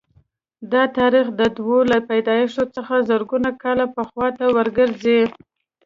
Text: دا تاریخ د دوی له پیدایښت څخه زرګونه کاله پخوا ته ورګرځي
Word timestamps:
دا 0.71 0.83
تاریخ 0.97 1.27
د 1.39 1.41
دوی 1.57 1.79
له 1.91 1.97
پیدایښت 2.09 2.67
څخه 2.77 2.95
زرګونه 3.09 3.49
کاله 3.63 3.85
پخوا 3.95 4.27
ته 4.37 4.45
ورګرځي 4.55 5.21